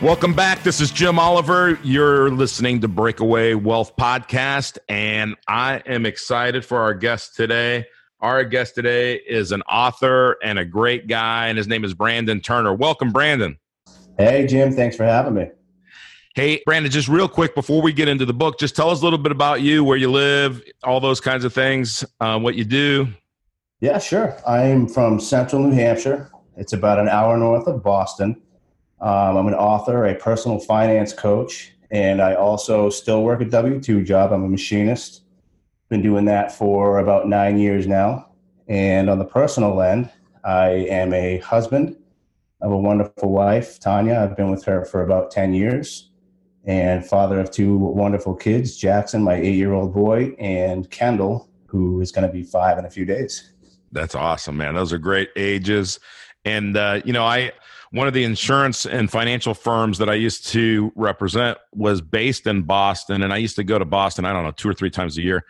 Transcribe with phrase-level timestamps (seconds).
[0.00, 0.62] Welcome back.
[0.62, 1.76] This is Jim Oliver.
[1.82, 7.84] You're listening to Breakaway Wealth Podcast, and I am excited for our guest today.
[8.20, 12.40] Our guest today is an author and a great guy, and his name is Brandon
[12.40, 12.72] Turner.
[12.72, 13.58] Welcome, Brandon.
[14.16, 14.72] Hey, Jim.
[14.72, 15.50] Thanks for having me.
[16.36, 19.04] Hey, Brandon, just real quick before we get into the book, just tell us a
[19.04, 22.64] little bit about you, where you live, all those kinds of things, uh, what you
[22.64, 23.08] do.
[23.80, 24.36] Yeah, sure.
[24.46, 26.30] I'm from central New Hampshire.
[26.56, 28.40] It's about an hour north of Boston.
[29.00, 33.80] Um, I'm an author, a personal finance coach, and I also still work a W
[33.80, 34.32] 2 job.
[34.32, 35.22] I'm a machinist.
[35.88, 38.28] Been doing that for about nine years now.
[38.68, 40.10] And on the personal end,
[40.44, 41.96] I am a husband.
[42.60, 44.20] I have a wonderful wife, Tanya.
[44.20, 46.10] I've been with her for about 10 years.
[46.66, 52.00] And father of two wonderful kids Jackson, my eight year old boy, and Kendall, who
[52.00, 53.52] is going to be five in a few days.
[53.92, 54.74] That's awesome, man.
[54.74, 55.98] Those are great ages.
[56.44, 57.52] And, uh, you know, I,
[57.90, 62.62] one of the insurance and financial firms that I used to represent was based in
[62.62, 63.22] Boston.
[63.22, 65.22] And I used to go to Boston, I don't know, two or three times a
[65.22, 65.44] year.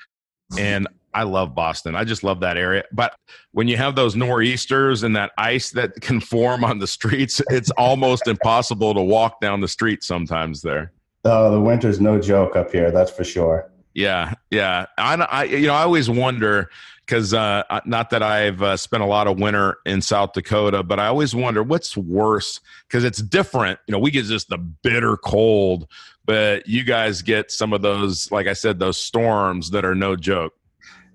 [0.53, 0.64] Mm-hmm.
[0.64, 1.97] And I love Boston.
[1.97, 2.84] I just love that area.
[2.92, 3.16] But
[3.53, 7.70] when you have those nor'easters and that ice that can form on the streets, it's
[7.72, 10.92] almost impossible to walk down the street sometimes there.
[11.25, 13.70] Oh, the winter's no joke up here, that's for sure.
[13.94, 14.86] Yeah, yeah.
[14.97, 16.70] I, I you know, I always wonder
[17.09, 21.01] because uh, not that I've uh, spent a lot of winter in South Dakota, but
[21.01, 23.78] I always wonder what's worse because it's different.
[23.87, 25.89] You know, we get just the bitter cold,
[26.27, 30.17] but you guys get some of those, like I said, those storms that are no
[30.17, 30.53] joke.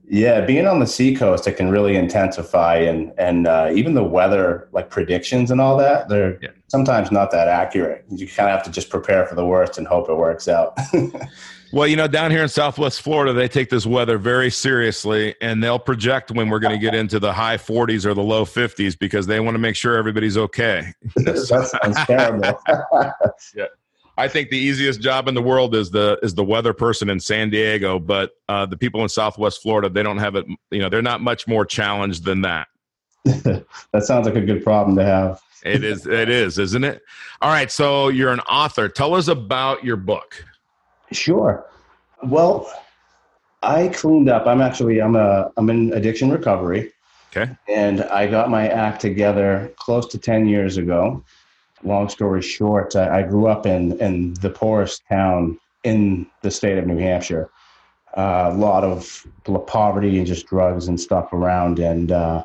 [0.10, 4.68] Yeah, being on the seacoast, it can really intensify, and and uh, even the weather,
[4.74, 6.50] like predictions and all that, they're yeah.
[6.68, 8.04] sometimes not that accurate.
[8.10, 10.78] You kind of have to just prepare for the worst and hope it works out.
[11.74, 15.64] Well, you know, down here in Southwest Florida, they take this weather very seriously, and
[15.64, 18.98] they'll project when we're going to get into the high 40s or the low 50s
[18.98, 20.94] because they want to make sure everybody's okay.
[21.16, 22.62] that sounds terrible.
[23.56, 23.66] yeah.
[24.20, 27.20] I think the easiest job in the world is the is the weather person in
[27.20, 30.46] San Diego, but uh, the people in Southwest Florida they don't have it.
[30.70, 32.68] You know, they're not much more challenged than that.
[33.26, 35.42] that sounds like a good problem to have.
[35.66, 36.06] it is.
[36.06, 37.02] It is, isn't it?
[37.42, 37.72] All right.
[37.72, 38.88] So you're an author.
[38.90, 40.46] Tell us about your book.
[41.14, 41.66] Sure.
[42.24, 42.72] Well,
[43.62, 44.46] I cleaned up.
[44.48, 46.92] I'm actually I'm a I'm in addiction recovery.
[47.36, 47.52] Okay.
[47.68, 51.24] And I got my act together close to 10 years ago.
[51.84, 56.78] Long story short, I, I grew up in in the poorest town in the state
[56.78, 57.50] of New Hampshire.
[58.16, 59.26] Uh, a lot of
[59.66, 62.44] poverty and just drugs and stuff around and uh,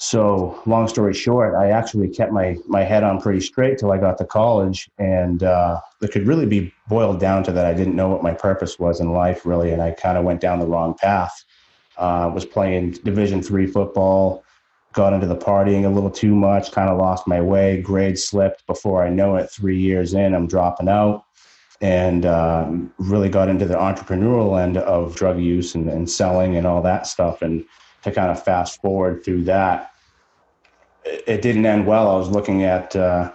[0.00, 3.98] so long story short i actually kept my my head on pretty straight till i
[3.98, 7.96] got to college and uh, it could really be boiled down to that i didn't
[7.96, 10.66] know what my purpose was in life really and i kind of went down the
[10.66, 11.44] wrong path.
[11.96, 14.44] Uh, was playing division three football
[14.92, 18.64] got into the partying a little too much kind of lost my way grades slipped.
[18.68, 21.24] Before i know it three years in i'm dropping out
[21.80, 26.68] and um, really got into the entrepreneurial end of drug use and, and selling and
[26.68, 27.64] all that stuff and
[28.02, 29.92] to kind of fast forward through that,
[31.04, 32.10] it didn't end well.
[32.10, 33.32] I was looking at uh,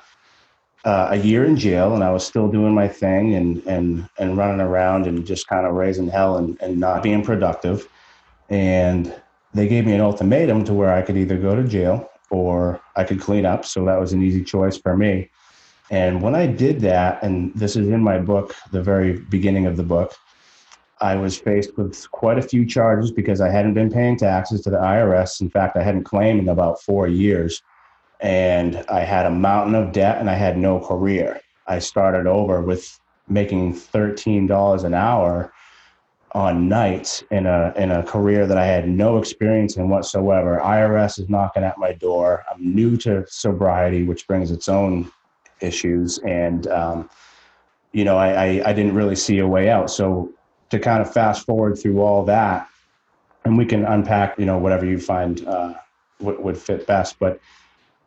[0.86, 4.38] uh, a year in jail, and I was still doing my thing and and and
[4.38, 7.88] running around and just kind of raising hell and, and not being productive.
[8.50, 9.14] And
[9.54, 13.04] they gave me an ultimatum to where I could either go to jail or I
[13.04, 13.66] could clean up.
[13.66, 15.30] So that was an easy choice for me.
[15.92, 19.78] And when I did that, and this is in my book, the very beginning of
[19.78, 20.16] the book,
[21.02, 24.70] I was faced with quite a few charges because I hadn't been paying taxes to
[24.70, 25.42] the IRS.
[25.42, 27.62] In fact, I hadn't claimed in about four years.
[28.22, 31.42] And I had a mountain of debt and I had no career.
[31.68, 35.52] I started over with making $13 an hour
[36.34, 40.60] on nights in a in a career that I had no experience in whatsoever.
[40.64, 42.44] IRS is knocking at my door.
[42.52, 45.12] I'm new to sobriety, which brings its own
[45.62, 47.10] issues, and um,
[47.92, 49.92] you know I, I, I didn't really see a way out.
[49.92, 50.34] So
[50.74, 52.68] to kind of fast forward through all that,
[53.46, 55.74] and we can unpack, you know, whatever you find uh,
[56.20, 57.20] would, would fit best.
[57.20, 57.40] But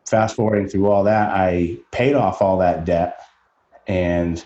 [0.05, 3.21] fast forwarding through all that, I paid off all that debt
[3.87, 4.43] and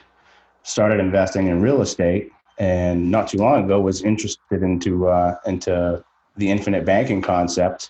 [0.64, 2.32] started investing in real estate.
[2.60, 6.04] And not too long ago, was interested into uh, into
[6.38, 7.90] the infinite banking concept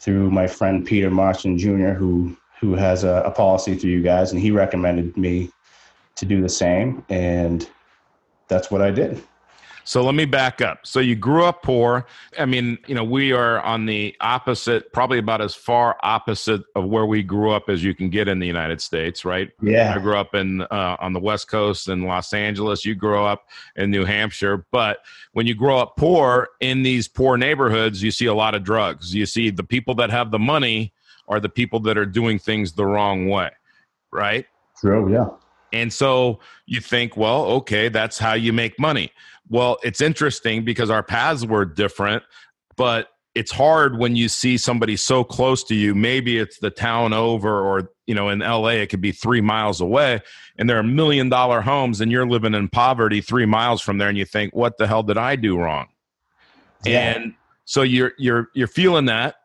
[0.00, 4.32] through my friend Peter Marston Jr., who who has a, a policy through you guys,
[4.32, 5.50] and he recommended me
[6.16, 7.68] to do the same, and
[8.48, 9.22] that's what I did.
[9.86, 10.84] So let me back up.
[10.84, 12.06] So you grew up poor.
[12.36, 16.86] I mean, you know, we are on the opposite, probably about as far opposite of
[16.86, 19.48] where we grew up as you can get in the United States, right?
[19.62, 19.94] Yeah.
[19.94, 22.84] I grew up in uh, on the West Coast in Los Angeles.
[22.84, 23.44] You grew up
[23.76, 24.66] in New Hampshire.
[24.72, 24.98] But
[25.34, 29.14] when you grow up poor in these poor neighborhoods, you see a lot of drugs.
[29.14, 30.92] You see the people that have the money
[31.28, 33.50] are the people that are doing things the wrong way,
[34.12, 34.46] right?
[34.80, 35.12] True.
[35.12, 35.28] Yeah.
[35.72, 39.12] And so you think, well, okay, that's how you make money.
[39.48, 42.22] Well, it's interesting because our paths were different,
[42.76, 45.94] but it's hard when you see somebody so close to you.
[45.94, 49.80] Maybe it's the town over, or, you know, in LA, it could be three miles
[49.80, 50.20] away,
[50.56, 54.08] and there are million dollar homes, and you're living in poverty three miles from there,
[54.08, 55.88] and you think, what the hell did I do wrong?
[56.84, 57.12] Yeah.
[57.12, 57.34] And
[57.66, 59.36] so you're you're you're feeling that,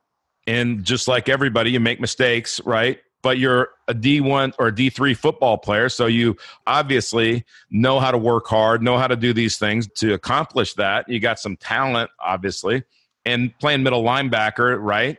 [0.47, 2.99] and just like everybody, you make mistakes, right?
[3.21, 5.89] But you're a D1 or D3 football player.
[5.89, 10.13] So you obviously know how to work hard, know how to do these things to
[10.13, 11.07] accomplish that.
[11.07, 12.83] You got some talent, obviously,
[13.25, 15.17] and playing middle linebacker, right?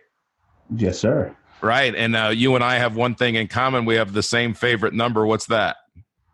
[0.75, 1.35] Yes, sir.
[1.61, 1.95] Right.
[1.95, 3.85] And uh, you and I have one thing in common.
[3.85, 5.25] We have the same favorite number.
[5.27, 5.77] What's that?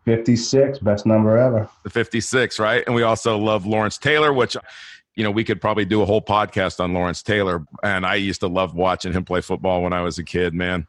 [0.06, 1.68] 56, best number ever.
[1.82, 2.82] The 56, right?
[2.86, 4.56] And we also love Lawrence Taylor, which
[5.18, 7.64] you know, we could probably do a whole podcast on Lawrence Taylor.
[7.82, 10.86] And I used to love watching him play football when I was a kid, man.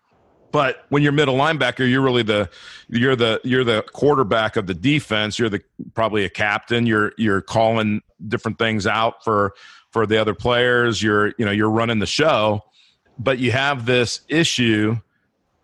[0.51, 2.49] But when you're middle linebacker, you're really the
[2.87, 5.37] you're the you're the quarterback of the defense.
[5.37, 5.61] You're the
[5.93, 6.85] probably a captain.
[6.85, 9.53] You're you're calling different things out for
[9.91, 11.01] for the other players.
[11.03, 12.61] You're you know you're running the show,
[13.17, 14.97] but you have this issue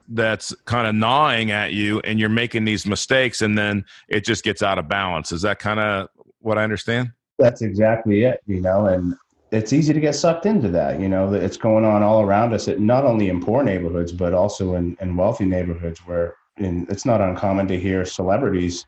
[0.10, 4.44] that's kind of gnawing at you, and you're making these mistakes, and then it just
[4.44, 5.32] gets out of balance.
[5.32, 6.10] Is that kind of
[6.40, 7.12] what I understand?
[7.40, 8.42] That's exactly it.
[8.46, 9.16] You know, and
[9.52, 11.00] it's easy to get sucked into that.
[11.00, 14.76] You know, it's going on all around us, not only in poor neighborhoods, but also
[14.76, 18.86] in, in wealthy neighborhoods where in, it's not uncommon to hear celebrities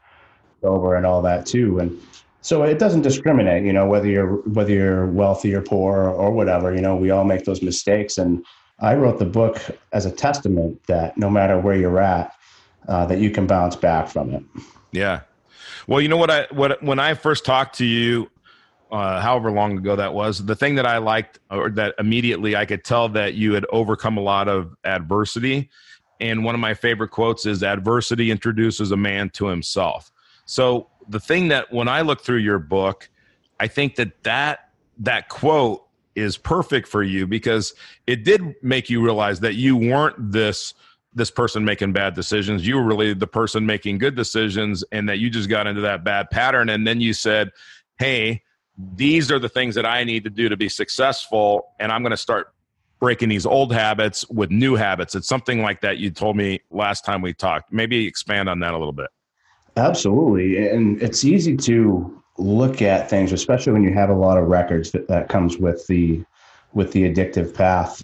[0.63, 1.79] over and all that too.
[1.79, 1.99] And
[2.41, 6.31] so it doesn't discriminate, you know, whether you're whether you're wealthy or poor or, or
[6.31, 6.73] whatever.
[6.73, 8.17] You know, we all make those mistakes.
[8.17, 8.45] And
[8.79, 9.59] I wrote the book
[9.91, 12.33] as a testament that no matter where you're at,
[12.87, 14.43] uh, that you can bounce back from it.
[14.91, 15.21] Yeah.
[15.87, 18.29] Well, you know what I what when I first talked to you,
[18.91, 20.45] uh, however long ago that was.
[20.45, 24.17] The thing that I liked, or that immediately I could tell that you had overcome
[24.17, 25.69] a lot of adversity.
[26.19, 30.11] And one of my favorite quotes is adversity introduces a man to himself.
[30.45, 33.09] So the thing that when I look through your book,
[33.59, 34.69] I think that that,
[34.99, 37.75] that quote is perfect for you because
[38.07, 40.73] it did make you realize that you weren't this
[41.13, 45.19] this person making bad decisions you were really the person making good decisions and that
[45.19, 47.51] you just got into that bad pattern and then you said
[47.99, 48.41] hey
[48.77, 51.73] these are the things that I need to do to be successful.
[51.79, 52.53] And I'm going to start
[52.99, 55.15] breaking these old habits with new habits.
[55.15, 57.71] It's something like that you told me last time we talked.
[57.71, 59.09] Maybe expand on that a little bit.
[59.75, 60.67] Absolutely.
[60.67, 64.91] And it's easy to look at things, especially when you have a lot of records
[64.91, 66.23] that, that comes with the
[66.73, 68.03] with the addictive path.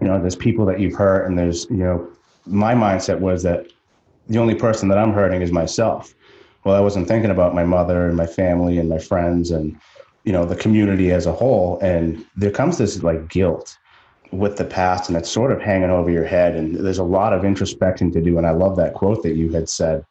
[0.00, 2.10] You know, there's people that you've hurt and there's, you know,
[2.46, 3.66] my mindset was that
[4.28, 6.14] the only person that I'm hurting is myself.
[6.64, 9.78] Well, I wasn't thinking about my mother and my family and my friends and
[10.24, 13.76] you know the community as a whole and there comes this like guilt
[14.32, 17.32] with the past and it's sort of hanging over your head and there's a lot
[17.32, 20.04] of introspection to do and i love that quote that you had said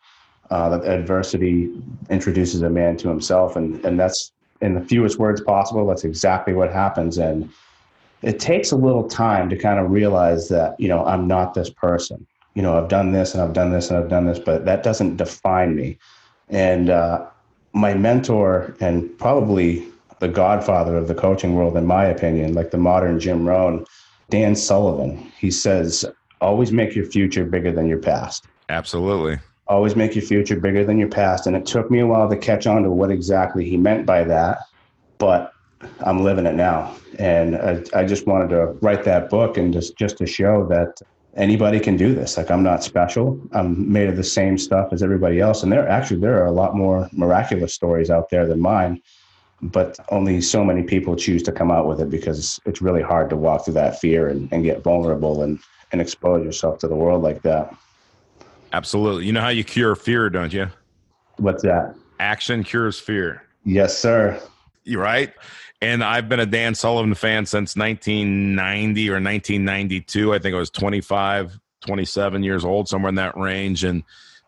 [0.50, 1.71] uh, that adversity
[2.09, 6.53] introduces a man to himself and and that's in the fewest words possible that's exactly
[6.53, 7.49] what happens and
[8.21, 11.69] it takes a little time to kind of realize that you know i'm not this
[11.69, 12.25] person.
[12.56, 14.83] You know i've done this and i've done this and i've done this but that
[14.83, 15.97] doesn't define me.
[16.49, 17.25] And uh,
[17.73, 19.87] my mentor and probably
[20.19, 23.85] the godfather of the coaching world, in my opinion, like the modern Jim Rohn,
[24.30, 25.31] Dan Sullivan.
[25.38, 26.06] He says,
[26.42, 28.45] always make your future bigger than your past.
[28.69, 29.40] Absolutely.
[29.68, 31.47] Always make your future bigger than your past.
[31.47, 34.23] And it took me a while to catch on to what exactly he meant by
[34.23, 34.59] that,
[35.18, 35.54] but
[36.02, 36.95] I'm living it now.
[37.18, 41.02] And I, I just wanted to write that book and just, just to show that
[41.35, 42.35] anybody can do this.
[42.38, 43.40] Like I'm not special.
[43.54, 45.64] I'm made of the same stuff as everybody else.
[45.64, 49.02] And there actually there are a lot more miraculous stories out there than mine
[49.61, 53.30] but only so many people choose to come out with it because it's really hard
[53.30, 55.59] to walk through that fear and, and get vulnerable and,
[55.92, 57.75] and expose yourself to the world like that.
[58.71, 59.25] Absolutely.
[59.25, 60.68] You know how you cure fear, don't you?
[61.37, 61.95] What's that?
[62.19, 63.44] Action cures fear.
[63.66, 64.42] Yes, sir.
[64.83, 65.33] You're right.
[65.81, 70.33] And I've been a Dan Sullivan fan since 1990 or 1992.
[70.33, 73.83] I think I was 25, 27 years old, somewhere in that range.
[73.83, 74.04] And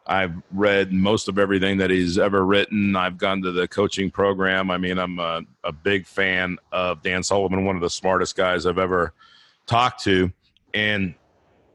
[0.07, 2.95] I've read most of everything that he's ever written.
[2.95, 4.71] I've gone to the coaching program.
[4.71, 8.65] I mean, I'm a, a, big fan of Dan Sullivan, one of the smartest guys
[8.65, 9.13] I've ever
[9.67, 10.31] talked to.
[10.73, 11.13] And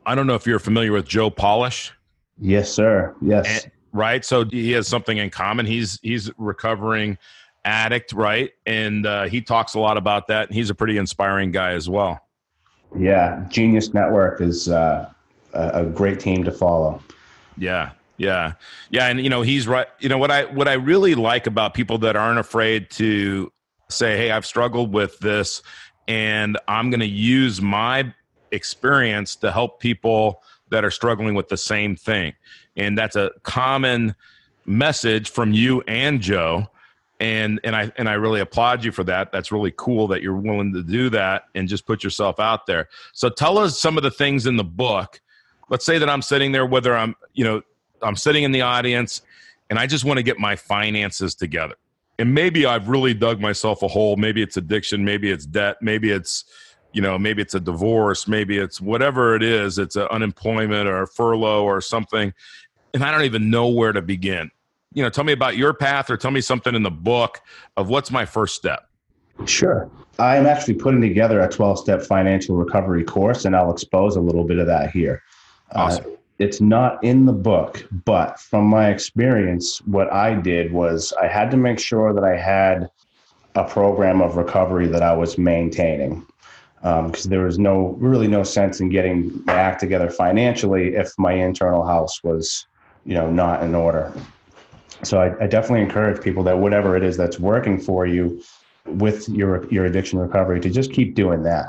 [0.05, 1.93] I don't know if you're familiar with Joe Polish.
[2.39, 3.15] Yes, sir.
[3.23, 3.65] Yes.
[3.65, 4.25] And, right.
[4.25, 5.65] So he has something in common.
[5.65, 7.17] He's he's recovering
[7.65, 8.51] addict, right?
[8.67, 10.49] And uh, he talks a lot about that.
[10.49, 12.21] And he's a pretty inspiring guy as well.
[12.97, 15.11] Yeah, Genius Network is uh,
[15.53, 17.03] a, a great team to follow.
[17.59, 18.55] Yeah, yeah,
[18.91, 19.87] yeah, and you know he's right.
[20.01, 23.53] You know what I what I really like about people that aren't afraid to
[23.89, 25.63] say, "Hey, I've struggled with this,
[26.09, 28.13] and I'm to use my
[28.53, 32.35] experience to help people that are struggling with the same thing."
[32.77, 34.15] And that's a common
[34.65, 36.69] message from you and Joe
[37.21, 39.33] and and I and I really applaud you for that.
[39.33, 42.89] That's really cool that you're willing to do that and just put yourself out there.
[43.13, 45.21] So tell us some of the things in the book.
[45.69, 47.63] Let's say that I'm sitting there, whether I'm you know
[48.07, 49.23] I'm sitting in the audience,
[49.71, 51.75] and I just want to get my finances together.
[52.19, 54.17] And maybe I've really dug myself a hole.
[54.17, 55.05] Maybe it's addiction.
[55.05, 55.77] Maybe it's debt.
[55.83, 56.45] Maybe it's
[56.93, 58.27] you know maybe it's a divorce.
[58.27, 59.79] Maybe it's whatever it is.
[59.79, 62.33] It's an unemployment or a furlough or something,
[62.95, 64.51] and I don't even know where to begin
[64.97, 67.43] you know, tell me about your path or tell me something in the book
[67.77, 68.89] of what's my first step.
[69.45, 69.91] Sure.
[70.19, 74.45] I'm actually putting together a 12 step financial recovery course, and I'll expose a little
[74.45, 75.23] bit of that here.
[75.75, 76.05] Uh, awesome.
[76.07, 81.27] Uh, it's not in the book, but from my experience, what I did was I
[81.27, 82.91] had to make sure that I had
[83.55, 86.27] a program of recovery that I was maintaining.
[86.83, 91.11] Because um, there was no really no sense in getting my act together financially if
[91.19, 92.67] my internal house was,
[93.05, 94.13] you know, not in order
[95.03, 98.43] so I, I, definitely encourage people that whatever it is that's working for you
[98.87, 101.67] with your your addiction recovery to just keep doing that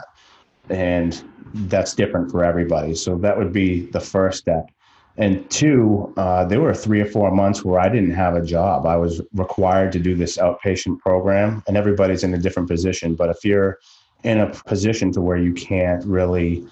[0.70, 2.94] and that's different for everybody.
[2.96, 4.70] So that would be the first step.
[5.18, 8.86] And two uh, there were three or four months where i didn't have a job.
[8.86, 13.16] I was required to do this outpatient program and everybody's in a different position.
[13.16, 13.80] But if you're
[14.24, 16.68] in a position to where you can't really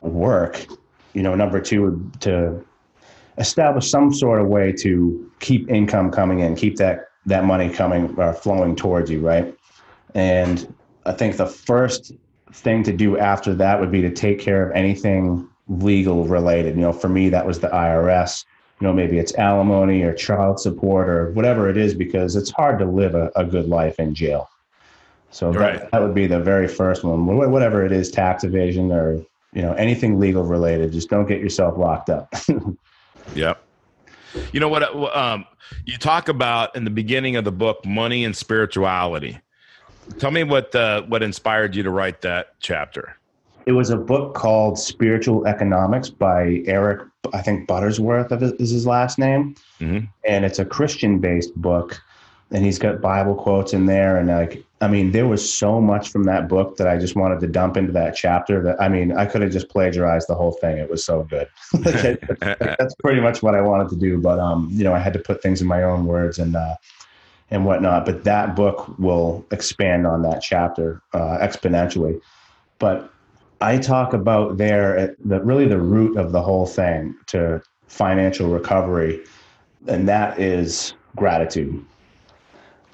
[0.00, 0.66] work
[1.12, 2.64] you know number two to
[3.38, 8.14] establish some sort of way to keep income coming in, keep that that money coming
[8.16, 9.54] or flowing towards you, right?
[10.14, 10.72] And
[11.06, 12.12] I think the first
[12.52, 16.76] thing to do after that would be to take care of anything legal related.
[16.76, 18.44] You know, for me, that was the IRS.
[18.80, 22.78] You know, maybe it's alimony or child support or whatever it is, because it's hard
[22.78, 24.48] to live a, a good life in jail.
[25.30, 25.80] So right.
[25.80, 27.26] that, that would be the very first one.
[27.26, 29.16] Whatever it is, tax evasion or
[29.52, 32.32] you know anything legal related, just don't get yourself locked up.
[33.34, 33.62] Yep.
[34.52, 34.82] You know what?
[34.82, 35.44] Uh, um,
[35.84, 39.38] you talk about in the beginning of the book, money and spirituality.
[40.18, 43.16] Tell me what uh, what inspired you to write that chapter.
[43.66, 49.18] It was a book called Spiritual Economics by Eric, I think Buttersworth is his last
[49.18, 50.06] name, mm-hmm.
[50.26, 52.00] and it's a Christian based book
[52.52, 54.16] and he's got Bible quotes in there.
[54.16, 57.40] And like, I mean, there was so much from that book that I just wanted
[57.40, 60.52] to dump into that chapter that, I mean, I could have just plagiarized the whole
[60.52, 60.78] thing.
[60.78, 61.48] It was so good.
[62.78, 64.18] that's pretty much what I wanted to do.
[64.18, 66.74] But, um, you know, I had to put things in my own words and, uh,
[67.50, 68.06] and whatnot.
[68.06, 72.20] But that book will expand on that chapter uh, exponentially.
[72.78, 73.12] But
[73.60, 79.24] I talk about there the, really the root of the whole thing to financial recovery,
[79.86, 81.84] and that is gratitude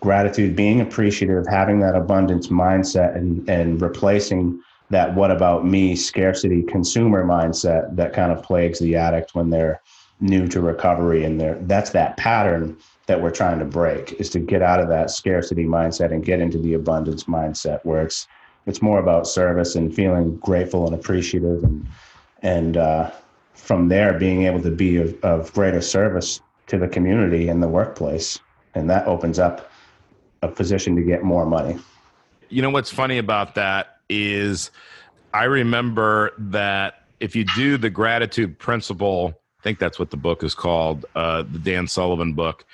[0.01, 4.61] gratitude, being appreciative, having that abundance mindset, and and replacing
[4.91, 9.81] that "what about me" scarcity consumer mindset that kind of plagues the addict when they're
[10.21, 14.39] new to recovery, and they're that's that pattern that we're trying to break is to
[14.39, 18.27] get out of that scarcity mindset and get into the abundance mindset where it's
[18.67, 21.87] it's more about service and feeling grateful and appreciative and
[22.43, 23.11] and uh,
[23.55, 27.69] from there being able to be of, of greater service to the community and the
[27.69, 28.39] workplace
[28.75, 29.71] and that opens up
[30.43, 31.79] a position to get more money.
[32.49, 34.71] You know what's funny about that is
[35.33, 40.45] I remember that if you do the gratitude principle, I think that's what the book
[40.45, 42.65] is called, uh, the Dan Sullivan book,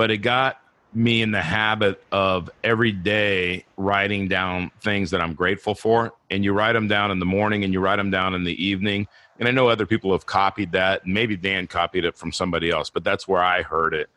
[0.00, 0.58] but it got
[0.94, 6.14] me in the habit of every day writing down things that I'm grateful for.
[6.30, 8.64] And you write them down in the morning and you write them down in the
[8.64, 9.08] evening.
[9.38, 11.06] And I know other people have copied that.
[11.06, 14.08] Maybe Dan copied it from somebody else, but that's where I heard it.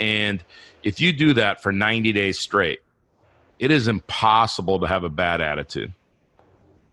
[0.00, 0.42] And
[0.82, 2.80] if you do that for 90 days straight,
[3.58, 5.92] it is impossible to have a bad attitude.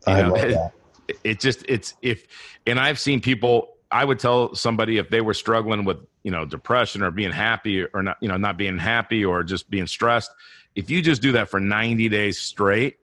[0.06, 0.74] You I know, love that.
[1.08, 2.28] It, it just it's if
[2.68, 6.46] and I've seen people I would tell somebody if they were struggling with, you know,
[6.46, 10.32] depression or being happy or not, you know, not being happy or just being stressed,
[10.76, 12.98] if you just do that for 90 days straight,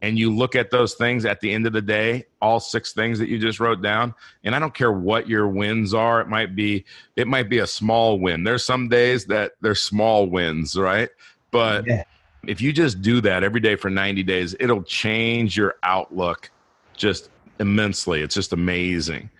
[0.00, 3.18] and you look at those things at the end of the day, all six things
[3.18, 4.14] that you just wrote down,
[4.44, 6.84] and I don't care what your wins are, it might be
[7.16, 8.44] it might be a small win.
[8.44, 11.08] There's some days that there's small wins, right?
[11.50, 12.04] But yeah.
[12.46, 16.50] if you just do that every day for 90 days, it'll change your outlook
[16.96, 18.22] just immensely.
[18.22, 19.30] It's just amazing.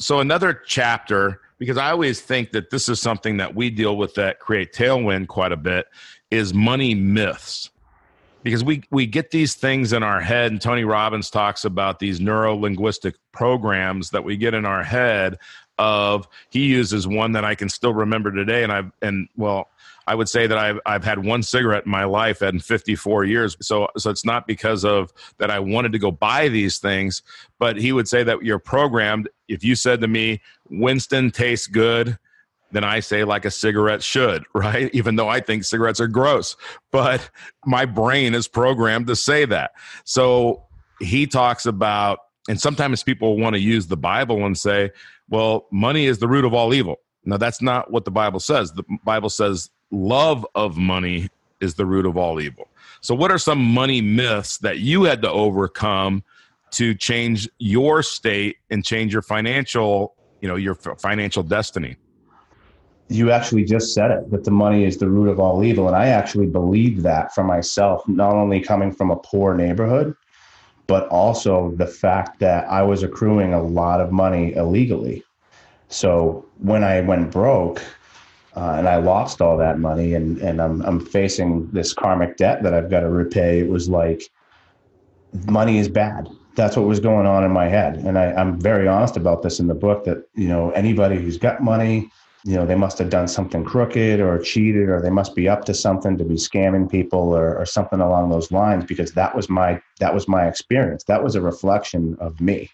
[0.00, 4.14] So another chapter because I always think that this is something that we deal with
[4.14, 5.86] that Create Tailwind quite a bit
[6.30, 7.68] is money myths.
[8.42, 12.18] Because we we get these things in our head and Tony Robbins talks about these
[12.18, 15.36] neuro linguistic programs that we get in our head
[15.78, 19.68] of he uses one that I can still remember today and I've and well
[20.10, 23.56] I would say that I've I've had one cigarette in my life in 54 years
[23.62, 27.22] so so it's not because of that I wanted to go buy these things
[27.60, 32.18] but he would say that you're programmed if you said to me Winston tastes good
[32.72, 34.92] then I say like a cigarette should, right?
[34.92, 36.56] Even though I think cigarettes are gross,
[36.90, 37.30] but
[37.64, 39.72] my brain is programmed to say that.
[40.04, 40.64] So
[41.00, 44.90] he talks about, and sometimes people want to use the Bible and say,
[45.28, 47.00] well, money is the root of all evil.
[47.24, 48.72] Now, that's not what the Bible says.
[48.72, 51.28] The Bible says love of money
[51.60, 52.68] is the root of all evil.
[53.00, 56.22] So, what are some money myths that you had to overcome
[56.72, 61.96] to change your state and change your financial, you know, your financial destiny?
[63.10, 65.96] you actually just said it that the money is the root of all evil and
[65.96, 70.14] i actually believe that for myself not only coming from a poor neighborhood
[70.86, 75.22] but also the fact that i was accruing a lot of money illegally
[75.88, 77.82] so when i went broke
[78.56, 82.62] uh, and i lost all that money and, and I'm, I'm facing this karmic debt
[82.62, 83.60] that i've got to repay.
[83.60, 84.22] It was like
[85.46, 86.28] money is bad.
[86.56, 87.96] That's what was going on in my head.
[87.96, 91.38] And I, i'm very honest about this in the book that you know anybody who's
[91.38, 92.10] got money
[92.44, 95.64] you know they must have done something crooked or cheated or they must be up
[95.66, 99.48] to something to be scamming people or, or something along those lines because that was
[99.48, 101.04] my that was my experience.
[101.04, 102.70] That was a reflection of me.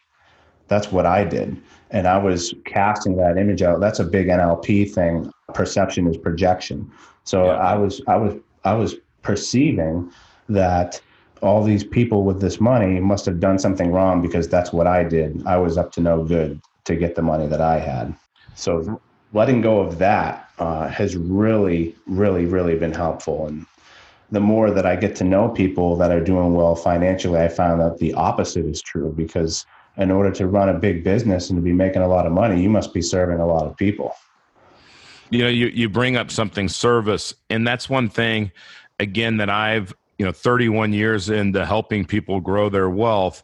[0.68, 1.60] That's what i did.
[1.90, 3.80] And i was casting that image out.
[3.80, 6.90] That's a big nlp thing perception is projection
[7.24, 7.52] so yeah.
[7.72, 8.34] i was i was
[8.64, 10.10] i was perceiving
[10.48, 11.00] that
[11.42, 15.02] all these people with this money must have done something wrong because that's what i
[15.02, 18.14] did i was up to no good to get the money that i had
[18.54, 19.00] so
[19.32, 23.46] letting go of that uh, has really, really, really been helpful.
[23.46, 23.66] And
[24.30, 27.80] the more that I get to know people that are doing well financially, I found
[27.80, 29.66] that the opposite is true because
[29.98, 32.62] in order to run a big business and to be making a lot of money,
[32.62, 34.14] you must be serving a lot of people.
[35.30, 38.52] You know, you, you bring up something service, and that's one thing,
[39.00, 43.42] again, that I've, you know, 31 years into helping people grow their wealth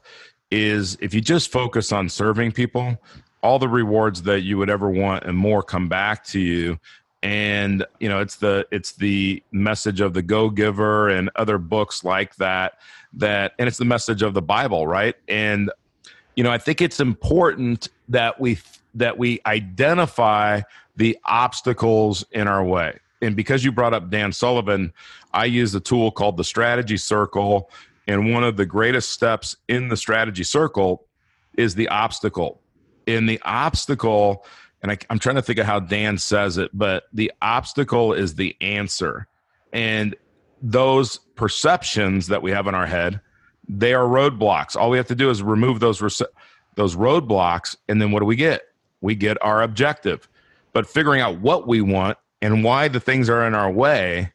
[0.50, 2.98] is if you just focus on serving people,
[3.42, 6.78] all the rewards that you would ever want and more come back to you.
[7.24, 12.02] And you know it's the it's the message of the go giver and other books
[12.02, 12.78] like that
[13.12, 15.14] that and it's the message of the bible right?
[15.28, 15.70] And
[16.34, 18.58] you know i think it's important that we
[18.94, 20.62] that we identify
[20.96, 24.92] the obstacles in our way and because you brought up dan sullivan
[25.32, 27.70] i use a tool called the strategy circle
[28.06, 31.06] and one of the greatest steps in the strategy circle
[31.56, 32.62] is the obstacle
[33.06, 34.44] in the obstacle,
[34.82, 38.34] and I, I'm trying to think of how Dan says it, but the obstacle is
[38.34, 39.26] the answer.
[39.72, 40.14] And
[40.60, 43.20] those perceptions that we have in our head,
[43.68, 44.76] they are roadblocks.
[44.76, 46.00] All we have to do is remove those
[46.74, 48.62] those roadblocks, and then what do we get?
[49.00, 50.28] We get our objective.
[50.72, 54.32] But figuring out what we want and why the things are in our way,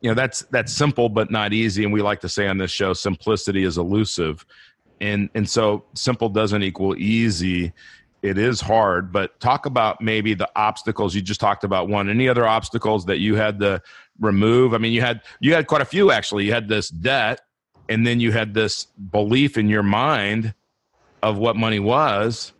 [0.00, 1.84] you know, that's that's simple but not easy.
[1.84, 4.44] And we like to say on this show, simplicity is elusive.
[5.00, 7.72] And and so simple doesn't equal easy.
[8.22, 11.88] It is hard but talk about maybe the obstacles you just talked about.
[11.88, 13.82] One any other obstacles that you had to
[14.18, 14.74] remove?
[14.74, 16.46] I mean you had you had quite a few actually.
[16.46, 17.42] You had this debt
[17.88, 20.54] and then you had this belief in your mind
[21.22, 22.52] of what money was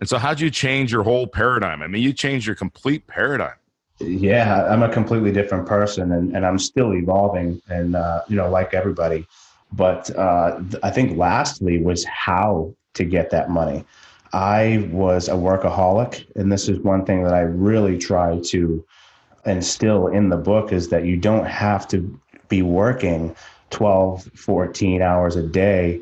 [0.00, 1.82] and so how'd you change your whole paradigm?
[1.82, 3.54] I mean you changed your complete paradigm.
[4.00, 8.50] Yeah i'm a completely different person and, and i'm still evolving and uh, you know
[8.50, 9.26] like everybody.
[9.72, 13.84] But uh, I think lastly was how to get that money.
[14.32, 18.84] I was a workaholic, and this is one thing that I really try to
[19.46, 23.34] instill in the book is that you don't have to be working
[23.70, 26.00] 12, 14 hours a day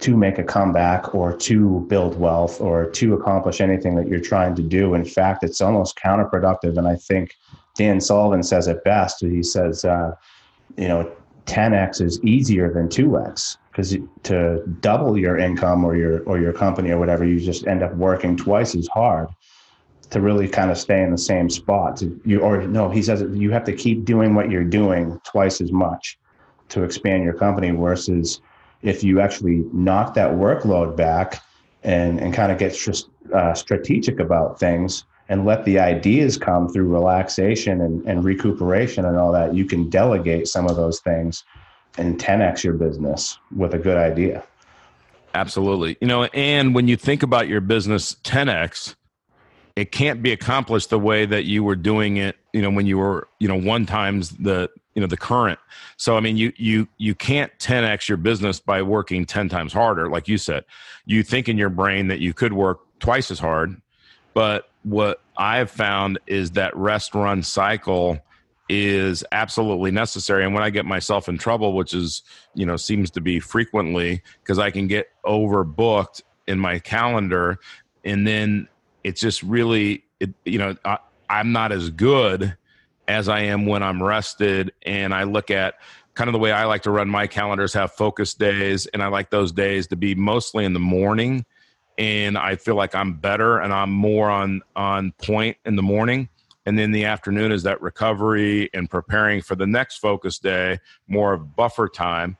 [0.00, 4.54] to make a comeback or to build wealth or to accomplish anything that you're trying
[4.54, 4.94] to do.
[4.94, 6.76] In fact, it's almost counterproductive.
[6.76, 7.34] And I think
[7.76, 9.20] Dan Sullivan says it best.
[9.20, 10.12] He says, uh,
[10.76, 11.10] you know,
[11.46, 16.90] 10x is easier than 2x because to double your income or your or your company
[16.90, 19.28] or whatever you just end up working twice as hard
[20.10, 23.22] to really kind of stay in the same spot to, you or no he says
[23.32, 26.18] you have to keep doing what you're doing twice as much
[26.68, 28.40] to expand your company versus
[28.82, 31.42] if you actually knock that workload back
[31.82, 32.76] and and kind of get
[33.32, 39.18] uh, strategic about things and let the ideas come through relaxation and, and recuperation and
[39.18, 41.44] all that, you can delegate some of those things
[41.98, 44.44] and 10x your business with a good idea.
[45.34, 45.96] Absolutely.
[46.00, 48.94] You know, and when you think about your business 10x,
[49.74, 52.96] it can't be accomplished the way that you were doing it, you know, when you
[52.96, 55.60] were, you know, one times the you know the current.
[55.98, 60.08] So i mean you you you can't 10x your business by working 10 times harder
[60.08, 60.64] like you said.
[61.04, 63.80] You think in your brain that you could work twice as hard
[64.34, 68.18] but what i've found is that rest run cycle
[68.68, 70.44] is absolutely necessary.
[70.44, 72.22] And when i get myself in trouble which is
[72.54, 77.58] you know seems to be frequently because i can get overbooked in my calendar
[78.04, 78.66] and then
[79.04, 82.56] it's just really it, you know I, i'm not as good
[83.08, 85.74] as i am when i'm rested and i look at
[86.14, 89.06] kind of the way i like to run my calendars have focus days and i
[89.06, 91.44] like those days to be mostly in the morning
[91.98, 96.28] and i feel like i'm better and i'm more on on point in the morning.
[96.66, 101.32] And then the afternoon is that recovery and preparing for the next focus day more
[101.32, 102.36] of buffer time.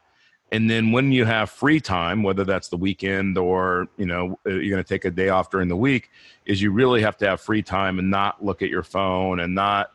[0.51, 4.51] And then when you have free time whether that's the weekend or you know uh,
[4.51, 6.11] you're going to take a day off during the week
[6.45, 9.55] is you really have to have free time and not look at your phone and
[9.55, 9.91] not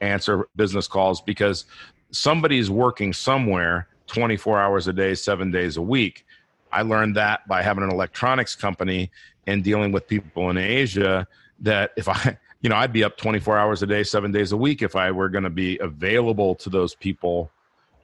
[0.00, 1.64] answer business calls because
[2.10, 6.26] somebody's working somewhere 24 hours a day 7 days a week
[6.72, 9.10] i learned that by having an electronics company
[9.46, 11.26] and dealing with people in asia
[11.60, 14.56] that if i you know, I'd be up 24 hours a day, seven days a
[14.56, 17.50] week if I were going to be available to those people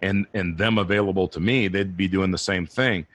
[0.02, 3.06] and, and them available to me, they'd be doing the same thing.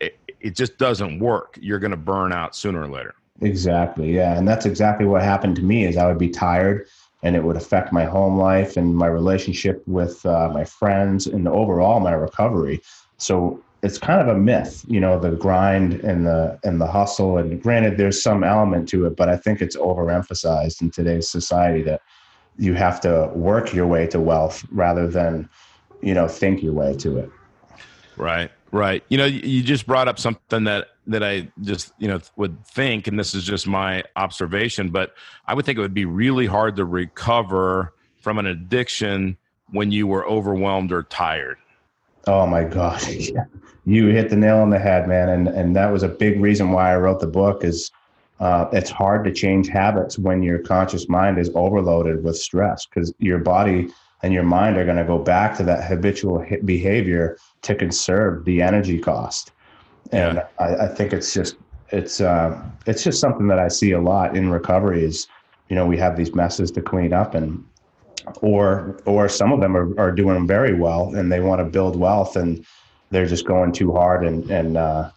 [0.00, 1.58] It, it just doesn't work.
[1.62, 3.14] You're going to burn out sooner or later.
[3.40, 4.14] Exactly.
[4.14, 4.36] Yeah.
[4.36, 6.88] And that's exactly what happened to me is I would be tired
[7.22, 11.46] and it would affect my home life and my relationship with uh, my friends and
[11.46, 12.80] overall my recovery.
[13.18, 17.38] So it's kind of a myth, you know, the grind and the and the hustle.
[17.38, 21.82] And granted, there's some element to it, but I think it's overemphasized in today's society
[21.82, 22.00] that
[22.58, 25.48] you have to work your way to wealth rather than,
[26.00, 27.30] you know, think your way to it.
[28.16, 29.02] Right, right.
[29.08, 33.06] You know, you just brought up something that that I just you know would think,
[33.06, 35.14] and this is just my observation, but
[35.46, 39.36] I would think it would be really hard to recover from an addiction
[39.70, 41.58] when you were overwhelmed or tired.
[42.26, 43.02] Oh my God.
[43.84, 45.28] you hit the nail on the head, man.
[45.28, 47.90] And, and that was a big reason why I wrote the book is
[48.38, 53.12] uh, it's hard to change habits when your conscious mind is overloaded with stress because
[53.18, 53.88] your body
[54.22, 58.62] and your mind are going to go back to that habitual behavior to conserve the
[58.62, 59.52] energy cost.
[60.12, 60.46] And yeah.
[60.58, 61.56] I, I, think it's just,
[61.90, 65.26] it's, uh, it's just something that I see a lot in recovery is,
[65.68, 67.64] you know, we have these messes to clean up and
[68.40, 71.96] or or some of them are, are doing very well and they want to build
[71.96, 72.64] wealth and
[73.10, 75.10] they're just going too hard and and uh,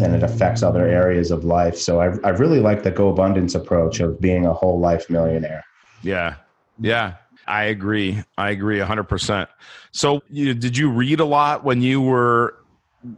[0.00, 1.76] and it affects other areas of life.
[1.76, 5.64] So I I really like the Go Abundance approach of being a whole life millionaire.
[6.02, 6.36] Yeah,
[6.80, 7.14] yeah,
[7.46, 8.22] I agree.
[8.36, 9.48] I agree hundred percent.
[9.92, 12.56] So you, did you read a lot when you were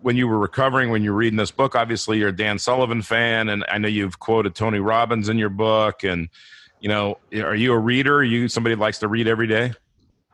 [0.02, 1.74] when you were recovering when you're reading this book?
[1.74, 5.50] Obviously, you're a Dan Sullivan fan, and I know you've quoted Tony Robbins in your
[5.50, 6.28] book and
[6.84, 8.18] you know, are you a reader?
[8.18, 9.72] Are you somebody likes to read every day?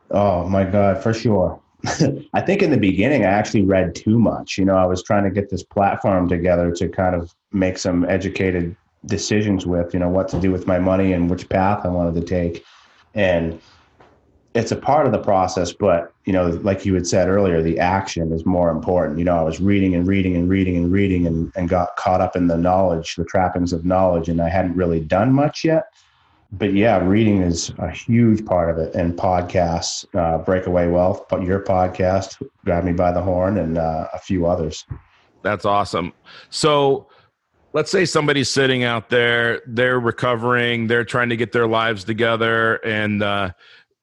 [0.09, 1.61] Oh my God, for sure.
[2.33, 4.57] I think in the beginning, I actually read too much.
[4.57, 8.03] You know, I was trying to get this platform together to kind of make some
[8.03, 11.87] educated decisions with, you know, what to do with my money and which path I
[11.87, 12.65] wanted to take.
[13.13, 13.61] And
[14.53, 17.79] it's a part of the process, but, you know, like you had said earlier, the
[17.79, 19.17] action is more important.
[19.17, 22.19] You know, I was reading and reading and reading and reading and, and got caught
[22.19, 25.85] up in the knowledge, the trappings of knowledge, and I hadn't really done much yet
[26.53, 31.61] but yeah, reading is a huge part of it, and podcasts, uh, Breakaway Wealth, your
[31.61, 34.85] podcast, Grab Me by the Horn, and uh, a few others.
[35.43, 36.11] That's awesome.
[36.49, 37.07] So,
[37.73, 42.75] let's say somebody's sitting out there, they're recovering, they're trying to get their lives together,
[42.85, 43.51] and uh,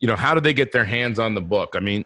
[0.00, 1.74] you know, how do they get their hands on the book?
[1.74, 2.04] I mean,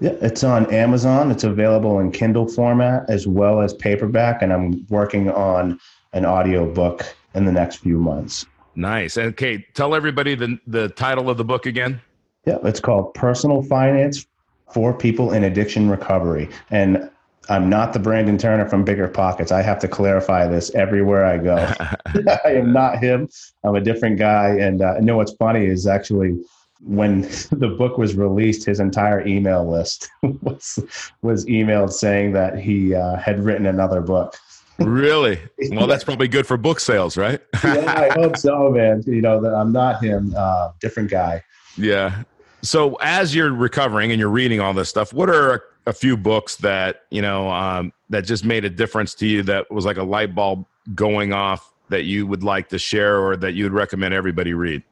[0.00, 1.30] yeah, it's on Amazon.
[1.30, 5.78] It's available in Kindle format as well as paperback, and I'm working on
[6.12, 8.46] an audio book in the next few months.
[8.74, 9.18] Nice.
[9.18, 12.00] Okay, tell everybody the the title of the book again.
[12.46, 14.26] Yeah, it's called Personal Finance
[14.72, 16.48] for People in Addiction Recovery.
[16.70, 17.10] And
[17.48, 19.50] I'm not the Brandon Turner from Bigger Pockets.
[19.50, 21.56] I have to clarify this everywhere I go.
[22.44, 23.28] I am not him.
[23.64, 24.50] I'm a different guy.
[24.50, 26.38] And uh, you know what's funny is actually
[26.80, 30.10] when the book was released, his entire email list
[30.42, 30.78] was
[31.22, 34.36] was emailed saying that he uh, had written another book
[34.78, 35.38] really?
[35.70, 37.40] Well, that's probably good for book sales, right?
[37.64, 39.02] yeah, I hope so, man.
[39.06, 41.42] You know, that I'm not him, uh, different guy.
[41.76, 42.22] Yeah.
[42.62, 46.56] So as you're recovering and you're reading all this stuff, what are a, few books
[46.56, 49.42] that you know um, that just made a difference to you?
[49.42, 50.64] That was like a light bulb
[50.94, 54.82] going off that you would like to share, or that you would recommend everybody read?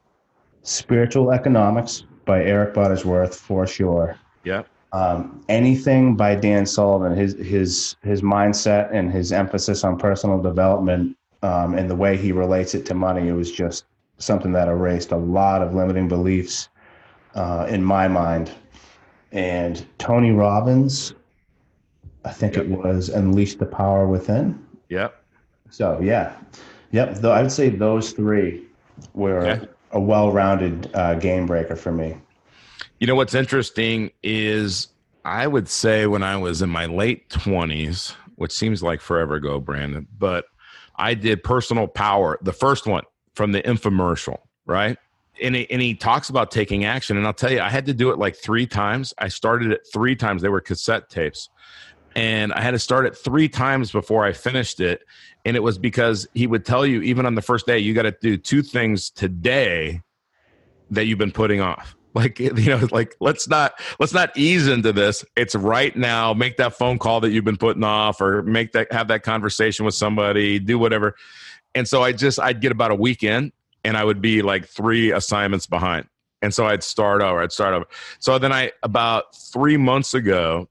[0.67, 4.17] Spiritual Economics by Eric Buttersworth, for sure.
[4.43, 10.41] Yep um, anything by Dan Sullivan, his his his mindset and his emphasis on personal
[10.41, 13.85] development um, and the way he relates it to money, it was just
[14.17, 16.69] something that erased a lot of limiting beliefs
[17.35, 18.51] uh, in my mind.
[19.33, 21.13] and Tony Robbins.
[22.23, 22.65] I think Yep.
[22.65, 24.65] it was Unleash the Power Within.
[24.89, 25.23] Yep.
[25.69, 26.33] So yeah,
[26.91, 27.15] yep.
[27.15, 28.65] Though I would say those three
[29.13, 29.67] were Okay.
[29.97, 32.15] A well-rounded uh, game breaker for me.
[32.99, 34.89] You know what's interesting is
[35.25, 39.59] I would say when I was in my late 20s, which seems like forever ago,
[39.59, 40.45] Brandon, but
[40.97, 43.03] I did personal power, the first one
[43.35, 44.97] from the infomercial, right?
[45.41, 47.17] And he, and he talks about taking action.
[47.17, 49.15] And I'll tell you, I had to do it like three times.
[49.17, 50.43] I started it three times.
[50.43, 51.49] They were cassette tapes.
[52.17, 55.03] And I had to start it three times before I finished it.
[55.45, 58.01] And it was because he would tell you, even on the first day, you got
[58.01, 60.01] to do two things today
[60.89, 61.93] that you've been putting off.
[62.15, 65.23] Like you know like let's not let's not ease into this.
[65.35, 66.33] It's right now.
[66.33, 69.85] Make that phone call that you've been putting off or make that have that conversation
[69.85, 71.15] with somebody do whatever.
[71.75, 73.51] And so i just i'd get about a weekend
[73.83, 76.07] and i would be like three assignments behind.
[76.41, 77.85] And so i'd start over i'd start over.
[78.17, 80.67] So then i about three months ago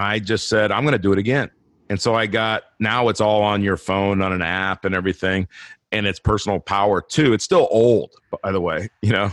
[0.00, 1.50] i just said i'm going to do it again.
[1.88, 5.48] And so i got now it's all on your phone on an app and everything
[5.92, 7.32] and it's personal power too.
[7.32, 9.30] It's still old by the way you know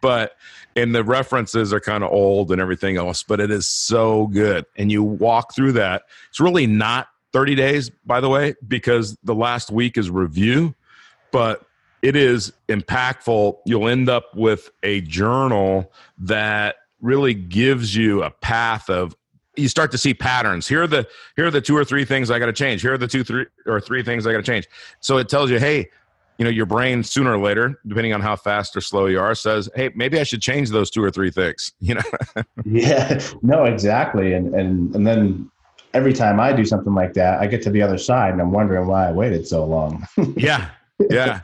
[0.00, 0.32] but
[0.76, 4.66] and the references are kind of old and everything else but it is so good.
[4.76, 6.02] And you walk through that.
[6.28, 10.74] It's really not 30 days by the way because the last week is review
[11.30, 11.64] but
[12.02, 13.58] it is impactful.
[13.66, 19.14] You'll end up with a journal that really gives you a path of
[19.60, 20.66] you start to see patterns.
[20.66, 22.82] Here are the here are the two or three things i got to change.
[22.82, 24.68] Here are the two three or three things i got to change.
[25.00, 25.88] So it tells you hey
[26.40, 29.34] you know your brain sooner or later depending on how fast or slow you are
[29.34, 32.00] says hey maybe i should change those two or three things you know?
[32.64, 34.32] Yeah, no, exactly.
[34.32, 35.50] And and and then
[35.92, 38.52] every time I do something like that, I get to the other side and I'm
[38.52, 40.06] wondering why I waited so long.
[40.36, 40.70] yeah
[41.10, 41.40] yeah.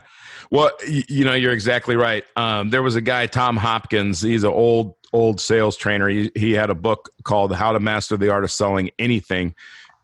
[0.49, 2.23] Well you know you're exactly right.
[2.35, 6.07] Um, there was a guy tom hopkins he's an old old sales trainer.
[6.09, 9.55] He, he had a book called how to master the art of selling anything.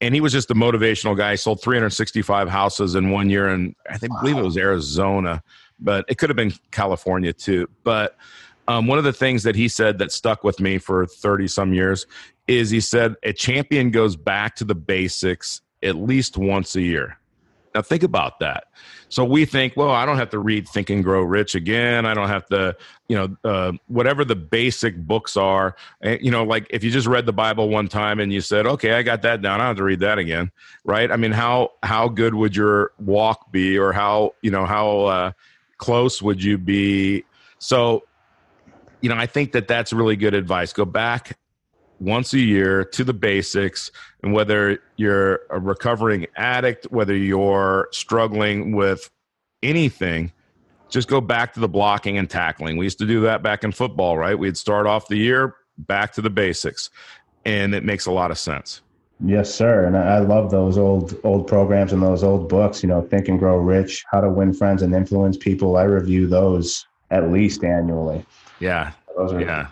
[0.01, 1.31] And he was just a motivational guy.
[1.31, 5.41] He sold 365 houses in one year and i think believe it was arizona
[5.79, 7.69] but it could have been california too.
[7.83, 8.17] But
[8.67, 11.73] um, one of the things that he said that stuck with me for 30 some
[11.73, 12.07] years
[12.47, 17.17] is he said a champion goes back to the basics at least once a year
[17.73, 18.65] now think about that.
[19.09, 22.05] So we think, well, I don't have to read Think and Grow Rich again.
[22.05, 22.75] I don't have to,
[23.07, 25.75] you know, uh, whatever the basic books are.
[26.01, 28.65] eh, You know, like if you just read the Bible one time and you said,
[28.65, 29.55] okay, I got that down.
[29.55, 30.51] I don't have to read that again,
[30.83, 31.11] right?
[31.11, 35.31] I mean, how how good would your walk be, or how you know how uh,
[35.77, 37.23] close would you be?
[37.59, 38.03] So,
[39.01, 40.73] you know, I think that that's really good advice.
[40.73, 41.37] Go back
[41.99, 43.91] once a year to the basics
[44.23, 49.09] and whether you're a recovering addict whether you're struggling with
[49.61, 50.31] anything
[50.89, 53.71] just go back to the blocking and tackling we used to do that back in
[53.71, 56.89] football right we'd start off the year back to the basics
[57.45, 58.81] and it makes a lot of sense
[59.25, 59.85] yes, sir.
[59.85, 62.83] And I love those old old programs and those old books.
[62.83, 65.77] You know, Think and Grow Rich, How to Win Friends and Influence People.
[65.77, 68.25] I review those at least annually.
[68.59, 69.67] yeah Those are yeah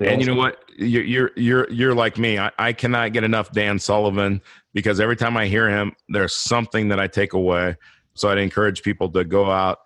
[0.00, 2.38] and you know what you're you're you're, you're like me.
[2.38, 4.40] I, I cannot get enough dan sullivan
[4.72, 7.76] because every time i hear him there's something that i take away.
[8.14, 9.80] So i'd encourage people to go out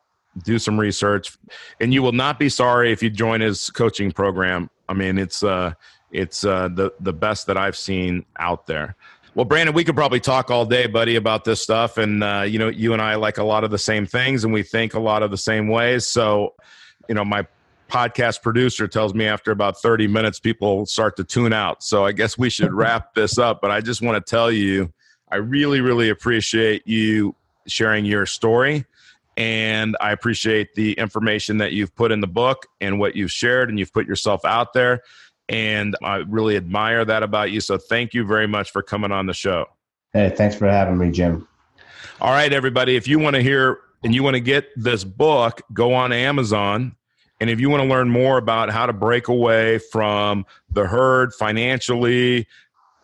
[0.45, 1.37] do some research.
[1.81, 4.71] And you will not be sorry if you join his coaching program.
[4.89, 5.73] I mean it's uh
[6.11, 8.95] it's uh the the best that i've seen out there.
[9.35, 11.97] Well brandon we could probably talk all day buddy about this stuff.
[11.97, 14.53] And uh you know you and i like a lot of the same things and
[14.53, 16.07] we think a lot of the same ways.
[16.07, 16.55] So
[17.09, 17.47] you know my
[17.93, 22.13] podcast producer tells me after about 30 minutes people start to tune out so i
[22.13, 24.91] guess we should wrap this up but i just want to tell you
[25.31, 27.35] i really really appreciate you
[27.67, 28.87] sharing your story
[29.37, 33.69] and i appreciate the information that you've put in the book and what you've shared
[33.69, 35.03] and you've put yourself out there
[35.51, 39.27] and i really admire that about you so thank you very much for coming on
[39.27, 39.67] the show
[40.15, 41.49] Hey, thanks for having me, Jim.
[42.21, 42.97] all right, everybody.
[42.97, 46.95] If you want to hear and you want to get this book, go on Amazon.
[47.43, 51.35] And if you want to learn more about how to break away from the herd
[51.35, 52.47] financially,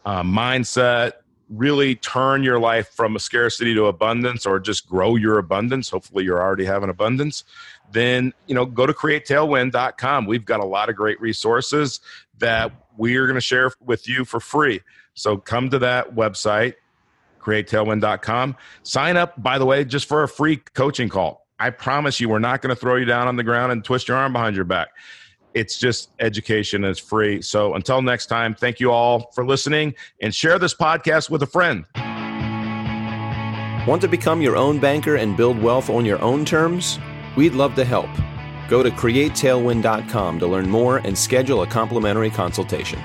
[0.04, 1.14] uh, mindset,
[1.48, 6.22] really turn your life from a scarcity to abundance or just grow your abundance, hopefully
[6.22, 7.42] you're already having abundance,
[7.90, 10.26] then, you know, go to createtailwind.com.
[10.26, 11.98] We've got a lot of great resources
[12.38, 14.82] that we are going to share with you for free.
[15.14, 16.74] So come to that website,
[17.40, 18.54] createtailwind.com.
[18.84, 21.47] Sign up, by the way, just for a free coaching call.
[21.60, 24.08] I promise you, we're not going to throw you down on the ground and twist
[24.08, 24.88] your arm behind your back.
[25.54, 27.42] It's just education is free.
[27.42, 31.46] So until next time, thank you all for listening and share this podcast with a
[31.46, 31.84] friend.
[33.88, 36.98] Want to become your own banker and build wealth on your own terms?
[37.36, 38.10] We'd love to help.
[38.68, 43.00] Go to createtailwind.com to learn more and schedule a complimentary consultation.